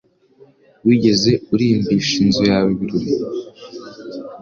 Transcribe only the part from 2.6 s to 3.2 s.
ibirori?